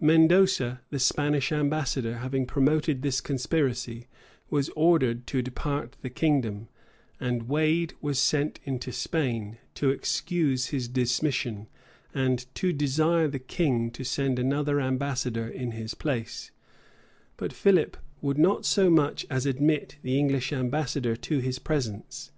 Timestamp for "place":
15.92-16.50